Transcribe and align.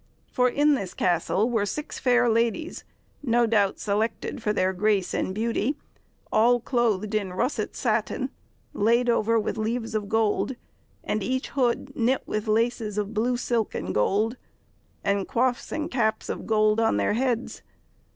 For 0.31 0.49
in 0.49 0.73
this 0.73 0.95
castle 0.95 1.47
were 1.47 1.63
six 1.63 1.99
fair 1.99 2.27
ladies, 2.27 2.83
no 3.21 3.45
doubt 3.45 3.77
selected 3.77 4.41
for 4.41 4.51
their 4.51 4.73
grace 4.73 5.13
and 5.13 5.31
beauty, 5.35 5.77
all 6.31 6.59
clothed 6.59 7.13
in 7.13 7.33
russet 7.33 7.75
satin, 7.75 8.31
laid 8.73 9.09
over 9.11 9.39
with 9.39 9.59
leaves 9.59 9.93
of 9.93 10.09
gold, 10.09 10.55
and 11.03 11.21
each 11.21 11.49
hood 11.49 11.95
knit 11.95 12.23
with 12.25 12.47
laces 12.47 12.97
of 12.97 13.13
blue 13.13 13.37
silk 13.37 13.75
and 13.75 13.93
gold; 13.93 14.37
and 15.03 15.27
coifs 15.27 15.71
and 15.71 15.91
caps 15.91 16.29
of 16.29 16.47
gold 16.47 16.79
on 16.79 16.97
their 16.97 17.13
heads. 17.13 17.61